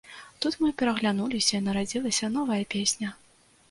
Тут 0.45 0.55
мы 0.63 0.71
пераглянуліся 0.79 1.53
і 1.61 1.63
нарадзілася 1.69 2.35
новая 2.39 2.63
песня. 2.77 3.17